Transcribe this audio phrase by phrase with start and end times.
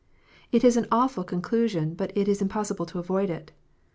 [0.51, 3.51] It is an awful conclusion, but it is impossible to avoid it.